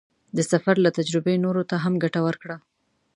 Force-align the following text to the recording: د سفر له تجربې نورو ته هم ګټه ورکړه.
د 0.35 0.39
سفر 0.51 0.75
له 0.85 0.89
تجربې 0.97 1.35
نورو 1.45 1.63
ته 1.69 1.75
هم 1.83 1.93
ګټه 2.03 2.19
ورکړه. 2.27 2.55